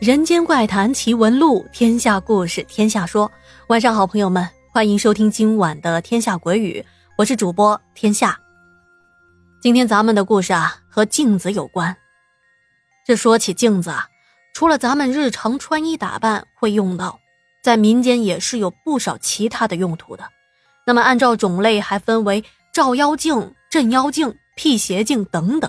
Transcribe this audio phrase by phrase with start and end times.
[0.00, 3.28] 人间怪谈奇闻录，天下故事天下说。
[3.66, 6.80] 晚上好，朋友们，欢迎收听今晚的《天下鬼语》，
[7.16, 8.38] 我是主播天下。
[9.60, 11.96] 今天咱们的故事啊，和镜子有关。
[13.04, 14.06] 这说起镜子啊，
[14.54, 17.18] 除了咱们日常穿衣打扮会用到，
[17.60, 20.22] 在民间也是有不少其他的用途的。
[20.86, 25.68] 那么按照种类还分为照妖镜、镇妖镜、辟邪镜等等。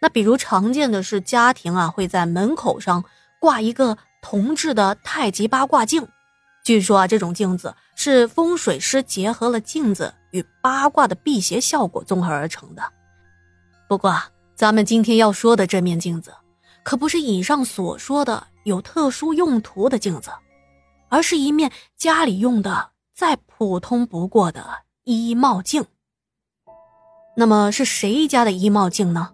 [0.00, 3.04] 那比如常见的是家庭啊会在门口上。
[3.40, 6.06] 挂一个铜制的太极八卦镜，
[6.62, 12.82] 据说啊，这种镜子是风水师结合了镜子与八卦的辟邪效果综合而成的。
[13.88, 14.14] 不过，
[14.54, 16.32] 咱们今天要说的这面镜子，
[16.84, 20.30] 可不是以上所说的有特殊用途的镜子，
[21.08, 24.62] 而是一面家里用的再普通不过的
[25.04, 25.84] 衣帽镜。
[27.36, 29.30] 那么是谁家的衣帽镜呢？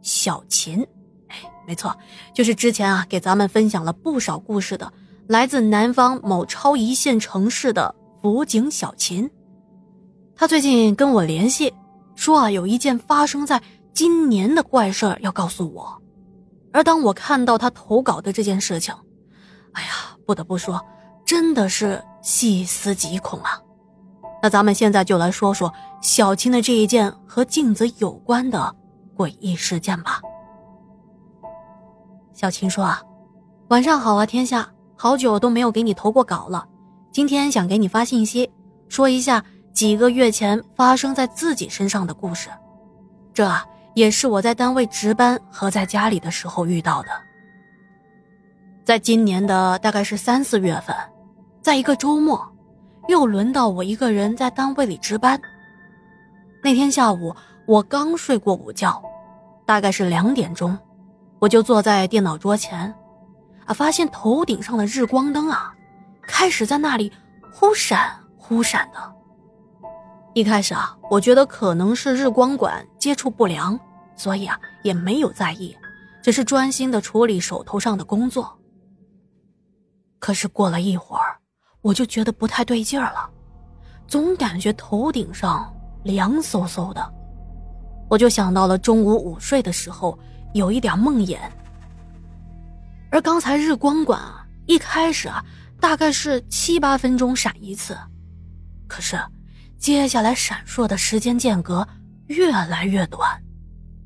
[0.00, 0.86] 小琴。
[1.66, 1.96] 没错，
[2.32, 4.92] 就是之前啊给咱们分享了不少故事的，
[5.26, 9.28] 来自南方某超一线城市的辅警小琴。
[10.36, 11.74] 他最近跟我联系，
[12.14, 13.60] 说啊有一件发生在
[13.92, 16.00] 今年的怪事要告诉我。
[16.72, 18.94] 而当我看到他投稿的这件事情，
[19.72, 19.88] 哎呀，
[20.26, 20.80] 不得不说，
[21.24, 23.58] 真的是细思极恐啊。
[24.42, 25.72] 那咱们现在就来说说
[26.02, 28.72] 小青的这一件和镜子有关的
[29.16, 30.20] 诡异事件吧。
[32.36, 33.02] 小琴说：“啊，
[33.68, 36.68] 晚上好啊，天下，好久都没有给你投过稿了。
[37.10, 38.48] 今天想给你发信息，
[38.90, 39.42] 说一下
[39.72, 42.50] 几个月前发生在自己身上的故事。
[43.32, 43.50] 这
[43.94, 47.08] 也是我在单位值班和在家里的时候遇到的。
[48.84, 50.94] 在今年的大概是三四月份，
[51.62, 52.46] 在一个周末，
[53.08, 55.40] 又轮到我一个人在单位里值班。
[56.62, 57.34] 那天下午，
[57.66, 59.02] 我刚睡过午觉，
[59.64, 60.78] 大概是两点钟。”
[61.38, 62.92] 我就坐在电脑桌前，
[63.66, 65.74] 啊，发现头顶上的日光灯啊，
[66.22, 67.12] 开始在那里
[67.52, 69.14] 忽闪忽闪的。
[70.32, 73.78] 一开始啊，我觉得可能是日光管接触不良，
[74.16, 75.76] 所以啊也没有在意，
[76.22, 78.58] 只是专心的处理手头上的工作。
[80.18, 81.36] 可是过了一会儿，
[81.82, 83.28] 我就觉得不太对劲儿了，
[84.08, 85.70] 总感觉头顶上
[86.02, 87.12] 凉飕飕的，
[88.08, 90.18] 我就想到了中午午睡的时候。
[90.56, 91.38] 有一点梦魇，
[93.10, 95.44] 而刚才日光管啊，一开始啊，
[95.78, 97.96] 大概是七八分钟闪一次，
[98.88, 99.18] 可是
[99.76, 101.86] 接下来闪烁的时间间隔
[102.28, 103.38] 越来越短，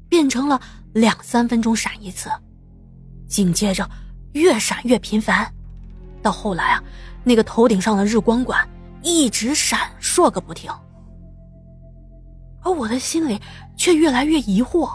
[0.09, 0.61] 变成了
[0.93, 2.28] 两三分钟闪一次，
[3.28, 3.88] 紧接着
[4.32, 5.49] 越闪越频繁，
[6.21, 6.82] 到后来啊，
[7.22, 8.69] 那个头顶上的日光管
[9.03, 10.69] 一直闪烁个不停，
[12.65, 13.41] 而我的心里
[13.77, 14.91] 却越来越疑惑。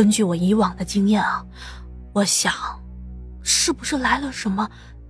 [0.00, 1.44] 根据我以往的经验啊，
[2.14, 2.54] 我想，
[3.42, 4.66] 是不是来了什么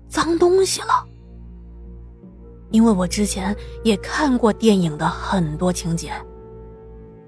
[0.08, 1.06] 脏东西了？
[2.72, 6.12] 因为我之前也看过电影的很多情节，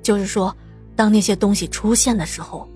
[0.03, 0.53] 就是说，
[0.97, 2.69] 当那些东西出现的时候，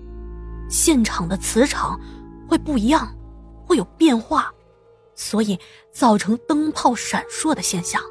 [0.69, 1.99] 现场的磁场
[2.47, 3.13] 会不一样，
[3.65, 4.49] 会有变化，
[5.15, 5.59] 所以
[5.91, 8.01] 造成灯泡闪烁的现象。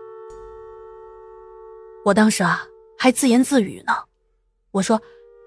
[2.04, 2.66] 我当时啊，
[2.98, 3.94] 还自言自语呢，
[4.72, 5.00] 我说。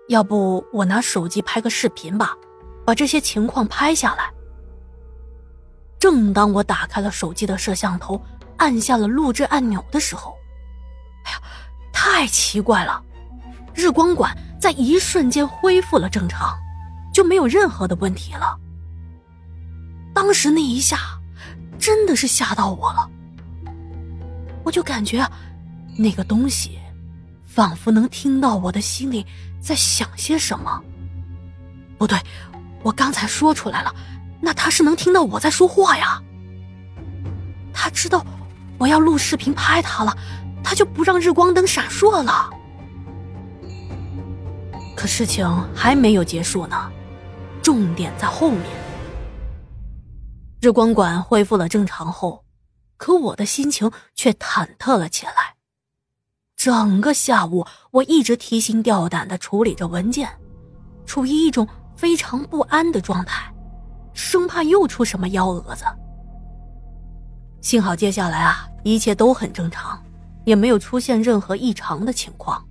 [0.10, 2.36] 要不我拿手机拍个视频吧，
[2.84, 4.32] 把这些情况拍下来。
[6.00, 8.20] 正当我打开了手机的摄像头，
[8.58, 10.36] 按下了录制按钮的时候，
[11.26, 11.42] 哎呀，
[11.94, 13.04] 太奇怪了！
[13.76, 16.58] 日光管在一瞬间恢复了正常，
[17.14, 18.58] 就没有任何的问题了。
[20.12, 20.98] 当时那一下，
[21.78, 23.08] 真的是吓到我了。
[24.64, 25.24] 我就感觉
[25.96, 26.80] 那个东西，
[27.50, 29.26] 仿佛能听到我的心里。
[29.60, 30.82] 在想些什么？
[31.98, 32.18] 不对，
[32.82, 33.94] 我刚才说出来了，
[34.40, 36.22] 那他是能听到我在说话呀。
[37.74, 38.26] 他知道
[38.78, 40.18] 我要录视频拍他了，
[40.64, 42.50] 他就不让日光灯闪烁了。
[44.96, 45.46] 可事情
[45.76, 46.90] 还没有结束呢，
[47.62, 48.64] 重点在后面。
[50.62, 52.46] 日光管恢复了正常后，
[52.96, 55.59] 可我的心情却忐忑了起来。
[56.60, 60.28] 整个下午，我一直提心吊胆的处理着文件，
[61.06, 61.66] 处于一种
[61.96, 63.50] 非常不安的状态，
[64.12, 65.86] 生怕又出什么幺蛾子。
[67.62, 70.04] 幸好接下来啊，一切都很正常，
[70.44, 72.62] 也没有出现任何异常的情况。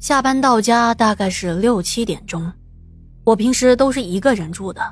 [0.00, 2.52] 下班到家大概是六七点钟，
[3.22, 4.82] 我平时都是一个人住的，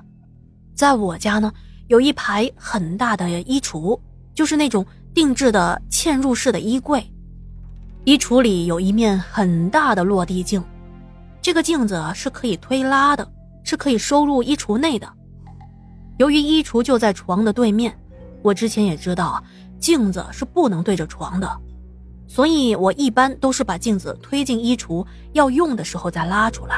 [0.77, 1.53] 在我家呢，
[1.89, 3.99] 有一排很大的衣橱，
[4.33, 4.87] 就是那种。
[5.15, 7.05] 定制的嵌入式的衣柜，
[8.05, 10.63] 衣橱里有一面很大的落地镜，
[11.41, 13.31] 这个镜子是可以推拉的，
[13.63, 15.07] 是可以收入衣橱内的。
[16.19, 17.97] 由于衣橱就在床的对面，
[18.43, 19.43] 我之前也知道，
[19.79, 21.61] 镜子是不能对着床的，
[22.27, 26.77] 所以我一般都是把镜子推进衣橱，要用的时候再拉出来。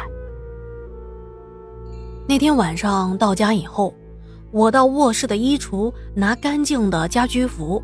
[2.26, 3.94] 那天晚上到家以后，
[4.50, 7.82] 我到卧室的衣橱拿干净的家居服，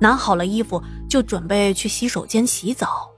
[0.00, 3.10] 拿好了衣服就准备去洗手间洗澡。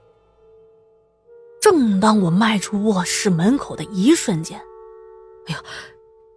[1.61, 4.59] 正当我迈出卧室门口的一瞬间，
[5.47, 5.63] 哎呀，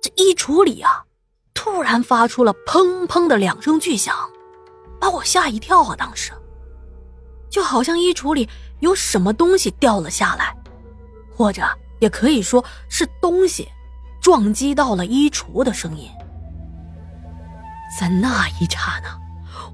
[0.01, 1.05] 这衣橱里啊，
[1.53, 4.15] 突然发出了砰砰的两声巨响，
[5.01, 5.97] 把我吓一跳啊！
[5.97, 6.33] 当时，
[7.51, 10.57] 就好像衣橱里有什么东西掉了下来，
[11.37, 11.63] 或者
[11.99, 13.69] 也可以说是东西
[14.23, 16.09] 撞击到了衣橱的声音。
[17.99, 19.19] 在那一刹那，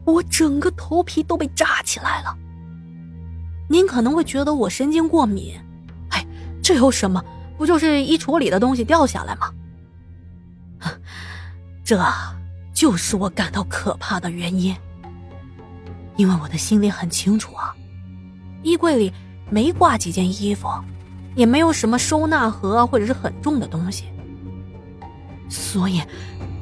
[0.04, 2.37] 我整个头皮都被炸起来了。
[3.69, 5.54] 您可能会觉得我神经过敏，
[6.10, 6.26] 哎，
[6.62, 7.25] 这有什么？
[7.56, 9.50] 不就是衣橱里的东西掉下来吗？
[11.84, 12.02] 这
[12.72, 14.75] 就是我感到可怕的原因。
[16.16, 17.75] 因为我的心里很清楚啊，
[18.62, 19.12] 衣柜里
[19.49, 20.69] 没挂几件衣服，
[21.34, 24.04] 也没有什么收纳盒或者是很重的东西，
[25.49, 26.02] 所以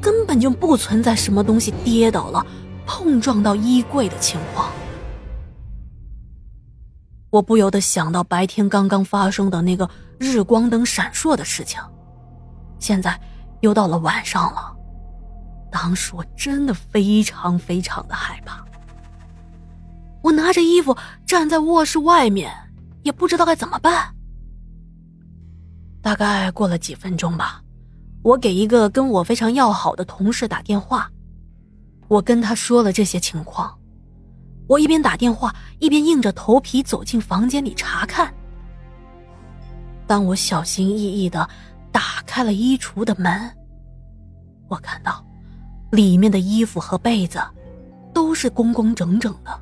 [0.01, 2.47] 根本就不存在什么东西跌倒了、
[2.93, 4.69] 碰撞到衣柜的情况。
[7.31, 9.89] 我不由得想到白天刚刚发生的那个
[10.19, 11.81] 日光灯闪烁的事情，
[12.81, 13.19] 现在
[13.61, 14.77] 又到了晚上了。
[15.71, 18.65] 当时我真的非常非常的害怕。
[20.21, 22.53] 我拿着衣服站在卧室外面，
[23.05, 24.13] 也不知道该怎么办。
[26.03, 27.63] 大概过了几分钟吧，
[28.23, 31.09] 我给一个跟我非常要好的同事打电话，
[32.11, 33.73] 我跟他说了这些情况。
[34.67, 38.35] 我一边打电话，一边硬着头皮走进房间里查看。
[40.09, 41.49] 当我小心翼翼的
[41.93, 43.49] 打开了衣橱的门，
[44.69, 45.25] 我看到
[45.93, 47.41] 里面的衣服和被子
[48.13, 49.61] 都是工工整整的，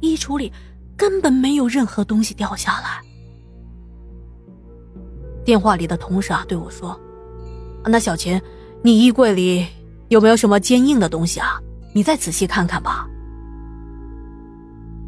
[0.00, 0.52] 衣橱里
[0.94, 3.00] 根本没有任何东西掉下来。
[5.42, 6.98] 电话里的同事啊对我说
[7.84, 8.38] ：“那小琴，
[8.84, 9.66] 你衣柜里
[10.10, 11.58] 有没有什么坚硬的东西啊？
[11.94, 13.06] 你再仔细看看吧。”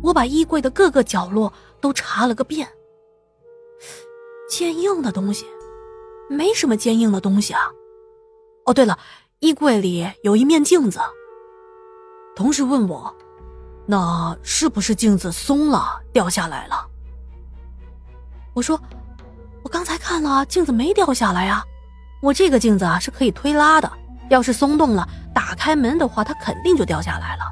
[0.03, 2.67] 我把衣柜的各个角落都查了个遍，
[4.49, 5.47] 坚硬的东西，
[6.29, 7.61] 没什么坚硬的东西啊。
[8.65, 8.99] 哦，对了，
[9.41, 10.99] 衣柜里有一面镜子。
[12.35, 13.15] 同事问我，
[13.87, 16.87] 那是不是镜子松了掉下来了？
[18.55, 18.81] 我说，
[19.63, 21.65] 我刚才看了，镜子没掉下来啊。
[22.23, 23.91] 我这个镜子啊是可以推拉的，
[24.33, 27.43] 要是松动了，打开门的话，它肯定就掉下来了。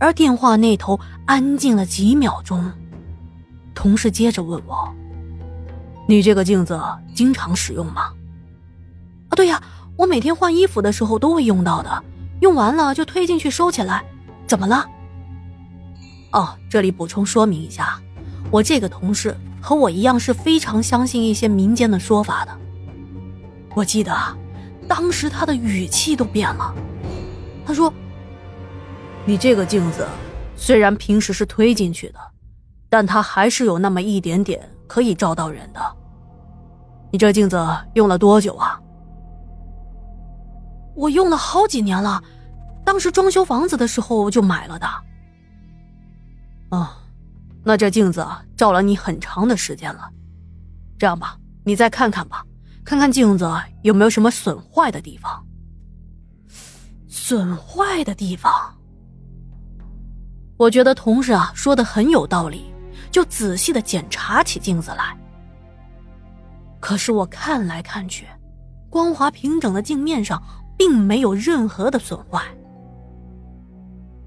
[0.00, 2.72] 而电话那头安静了几秒钟，
[3.72, 4.92] 同事接着问我
[6.08, 6.78] ：“你这个镜子
[7.14, 8.12] 经常使用吗
[9.30, 9.62] ？”“啊，对呀，
[9.96, 12.04] 我每天换衣服的时候都会用到的，
[12.40, 14.04] 用完了就推进去收起来。
[14.44, 14.84] 怎么了
[16.32, 18.00] ？”“哦，这里补充说明一下，
[18.50, 22.58] 我这个同事和我一样是非常相信一些民间的说法的。
[23.76, 24.12] 我记得，
[24.88, 26.74] 当时他的语气都变了，
[27.66, 27.92] 他说。”
[29.26, 30.06] 你这个镜子，
[30.54, 32.18] 虽然平时是推进去的，
[32.90, 35.80] 但它还是有那么一点点可以照到人的。
[37.10, 37.56] 你这镜子
[37.94, 38.78] 用了多久啊？
[40.94, 42.22] 我用了好几年了，
[42.84, 44.86] 当时装修房子的时候就买了的。
[46.68, 46.88] 哦，
[47.62, 50.10] 那这镜子照了你很长的时间了。
[50.98, 52.44] 这样吧，你再看看吧，
[52.84, 53.50] 看看镜子
[53.82, 55.42] 有没有什么损坏的地方。
[57.08, 58.52] 损坏的地方。
[60.58, 62.66] 我觉得同事啊说的很有道理，
[63.10, 65.16] 就仔细的检查起镜子来。
[66.78, 68.26] 可是我看来看去，
[68.90, 70.40] 光滑平整的镜面上
[70.76, 72.42] 并没有任何的损坏。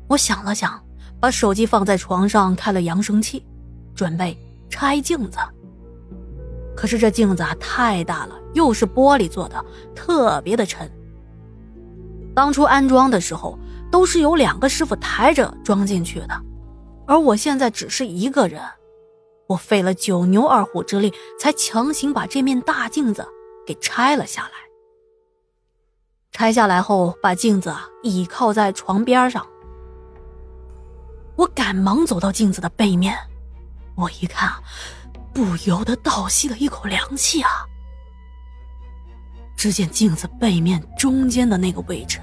[0.07, 0.83] 我想了想，
[1.19, 3.45] 把手机放在床上，开了扬声器，
[3.93, 4.35] 准备
[4.69, 5.37] 拆镜子。
[6.77, 10.89] 可是这镜子啊太大了，又是玻璃做的，特别的沉。
[12.34, 13.60] 当初安装的时候。
[13.89, 16.41] 都是有两个师傅抬着装进去的，
[17.07, 18.62] 而我现在只是一个人，
[19.48, 23.25] 我费了九牛二虎之力，才强行把这面大镜子
[23.65, 24.50] 给拆了下来。
[26.34, 29.48] 拆下来后，把镜子倚靠在床边上，
[31.38, 33.15] 我赶忙走到镜子的背面，
[33.96, 34.51] 我一看，
[35.38, 37.51] 不由得倒吸了一口凉气啊！
[39.56, 42.20] 只见镜子背面中间的那个位置。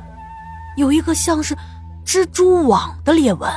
[0.77, 1.57] 有一个像是
[2.05, 3.49] 蜘蛛网的裂纹，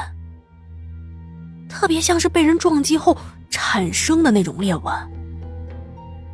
[1.68, 3.18] 特别像是被人撞击后
[3.50, 4.94] 产生的那种裂纹，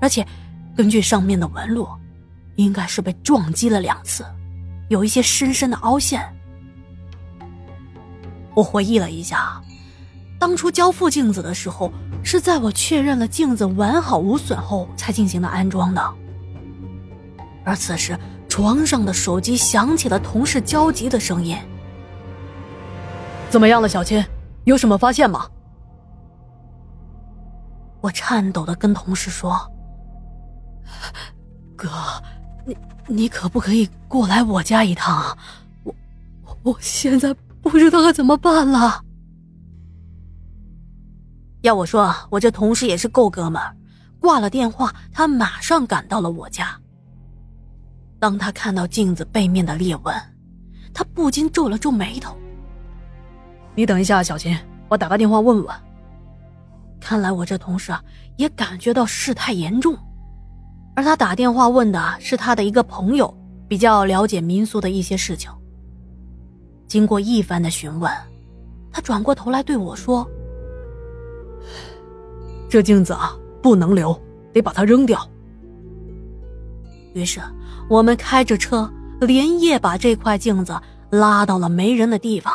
[0.02, 0.28] 而且
[0.76, 1.88] 根据上面的纹路，
[2.58, 4.26] 应该是被撞击了两次，
[4.90, 6.22] 有一些深深的凹陷。
[8.54, 9.64] 我回忆了一下，
[10.38, 11.90] 当初交付镜子的时候，
[12.24, 16.14] 是在我确认了镜子完好无损后才进行的安装的。
[17.66, 18.18] 而此时，
[18.50, 21.58] 床上的手机响起了同事焦急的声音
[23.50, 24.24] ：“怎么样了，小青？
[24.64, 25.48] 有什么发现吗？”
[28.02, 29.56] 我颤抖的跟同事说
[31.76, 31.90] ：“哥，
[32.66, 32.78] 你
[33.08, 35.38] 你可不可以过来我家一趟啊？
[35.84, 35.96] 我
[36.64, 39.02] 我现在不知道该怎么办了。
[41.64, 43.74] 要我说，我这同事也是够哥们儿。
[44.20, 46.78] 挂了电话，他马上赶到了我家。
[48.20, 50.14] 当他看到镜子背面的裂纹，
[50.94, 52.36] 他不禁皱了皱眉头。
[53.76, 54.58] 你等一下，小琴，
[54.90, 55.76] 我打个电话问问。”
[57.00, 58.04] 看来我这同事啊，
[58.36, 59.98] 也感觉到事态严重，
[60.98, 63.34] 而他打电话问的是他的一个朋友，
[63.70, 65.50] 比较了解民俗的一些事情。
[66.88, 68.12] 经过一番的询问，
[68.92, 70.30] 他转过头来对我说
[72.70, 74.20] ：“这镜子啊，不能留，
[74.52, 75.20] 得把它扔掉。”
[77.14, 77.40] 于是
[77.90, 78.92] 我们开着车，
[79.22, 80.80] 连夜把这块镜子
[81.10, 82.54] 拉到了没人的地方，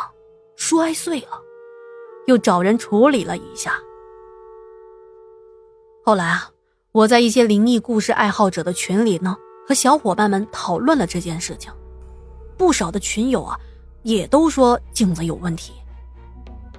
[0.57, 1.41] 摔碎了，
[2.27, 3.75] 又找人处理了一下。
[6.05, 6.50] 后来啊，
[6.91, 9.37] 我在一些灵异故事爱好者的群里呢，
[9.69, 11.71] 和小伙伴们讨论了这件事情。
[12.57, 13.57] 不少的群友啊，
[14.03, 15.75] 也都说镜子有问题。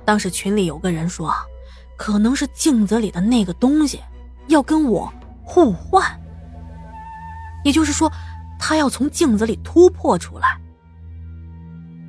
[0.04, 1.32] 当时群里有个人说，
[2.00, 4.00] 可能是镜子里的那个东西
[4.48, 5.12] 要跟我
[5.44, 6.02] 互换，
[7.66, 8.10] 也就是说，
[8.58, 10.58] 他要从镜子里突破出来。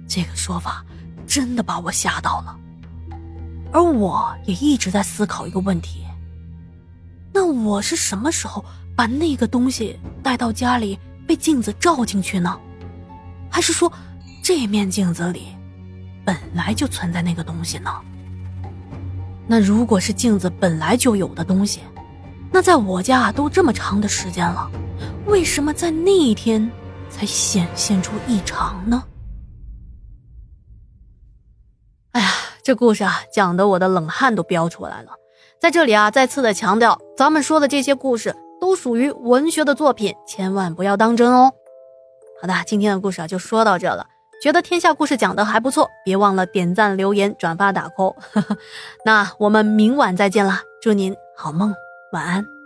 [0.06, 0.84] 这个说法
[1.26, 2.56] 真的把我吓到了，
[3.72, 6.06] 而我也一直在思考一个问题。
[7.32, 12.56] 那我是什么时候把那个东西带到家里被镜子照进去呢？
[13.50, 13.92] 还是说
[14.40, 15.48] 这面镜子里
[16.24, 17.90] 本来就存在那个东西呢？
[19.50, 21.80] 那如果是镜子本来就有的东西，
[22.52, 24.70] 那在我家都这么长的时间了，
[25.26, 26.70] 为什么在那一天
[27.10, 29.02] 才显现出异常呢？
[32.12, 32.30] 哎呀，
[32.62, 35.14] 这故事啊，讲的我的冷汗都飙出来了。
[35.58, 41.52] 在这里啊，再次的强调，咱们说的这些故事都属于文学的作品，千万不要当真哦。
[42.40, 44.06] 好的，今天的故事啊就说到这了。
[44.40, 48.16] 觉得天下故事讲的还不错，别忘了点赞、留言、转发、打 call。
[49.04, 51.74] 那我们明晚再见啦，祝您好梦，
[52.12, 52.59] 晚安。